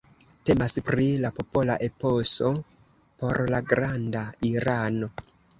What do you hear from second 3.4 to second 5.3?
la Granda Irano.